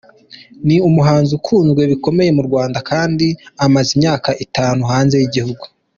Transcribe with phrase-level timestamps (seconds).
[0.67, 3.27] Ni umuhanzi ukunzwe bikomeye mu Rwanda kandi
[3.65, 5.63] amaze imyaka itanu hanze y’igihugu.